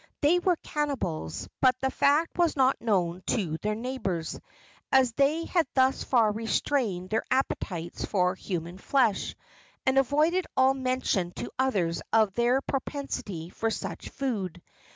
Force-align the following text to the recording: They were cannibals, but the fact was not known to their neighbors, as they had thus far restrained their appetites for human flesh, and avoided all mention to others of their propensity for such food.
They 0.21 0.39
were 0.39 0.55
cannibals, 0.63 1.47
but 1.61 1.79
the 1.79 1.91
fact 1.91 2.35
was 2.39 2.55
not 2.55 2.81
known 2.81 3.21
to 3.27 3.59
their 3.59 3.75
neighbors, 3.75 4.39
as 4.91 5.11
they 5.13 5.45
had 5.45 5.67
thus 5.75 6.03
far 6.03 6.31
restrained 6.31 7.11
their 7.11 7.21
appetites 7.29 8.03
for 8.03 8.33
human 8.33 8.79
flesh, 8.79 9.35
and 9.85 9.99
avoided 9.99 10.47
all 10.57 10.73
mention 10.73 11.33
to 11.33 11.51
others 11.59 12.01
of 12.11 12.33
their 12.33 12.61
propensity 12.61 13.51
for 13.51 13.69
such 13.69 14.09
food. 14.09 14.59